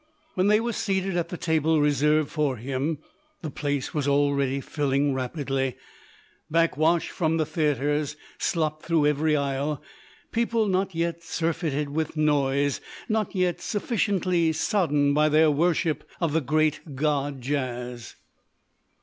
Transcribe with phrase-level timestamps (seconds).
[0.33, 2.97] When they were seated at the table reserved for him
[3.43, 11.21] the place already was filling rapidly—backwash from the theatres slopped through every aisle—people not yet
[11.21, 18.15] surfeited with noise, not yet sufficiently sodden by their worship of the great god Jazz.